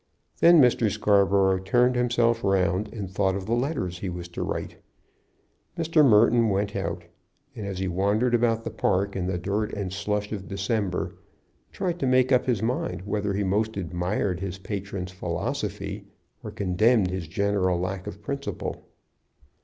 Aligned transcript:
Then 0.39 0.59
Mr. 0.59 0.89
Scarborough 0.89 1.59
turned 1.59 1.95
himself 1.95 2.43
round 2.43 2.91
and 2.91 3.07
thought 3.07 3.35
of 3.35 3.45
the 3.45 3.53
letters 3.53 3.99
he 3.99 4.09
was 4.09 4.27
to 4.29 4.41
write. 4.41 4.77
Mr. 5.77 6.03
Merton 6.03 6.49
went 6.49 6.75
out, 6.75 7.03
and 7.55 7.67
as 7.67 7.77
he 7.77 7.87
wandered 7.87 8.33
about 8.33 8.63
the 8.63 8.71
park 8.71 9.15
in 9.15 9.27
the 9.27 9.37
dirt 9.37 9.71
and 9.73 9.93
slush 9.93 10.31
of 10.31 10.47
December 10.47 11.13
tried 11.71 11.99
to 11.99 12.07
make 12.07 12.31
up 12.31 12.47
his 12.47 12.63
mind 12.63 13.03
whether 13.03 13.35
he 13.35 13.43
most 13.43 13.77
admired 13.77 14.39
his 14.39 14.57
patron's 14.57 15.11
philosophy 15.11 16.05
or 16.43 16.49
condemned 16.49 17.11
his 17.11 17.27
general 17.27 17.79
lack 17.79 18.07
of 18.07 18.23
principle. 18.23 18.87